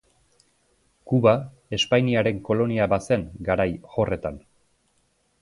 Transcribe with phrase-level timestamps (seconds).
[1.11, 1.33] Kuba
[1.79, 4.43] Espainiaren kolonia bazen garai horretan.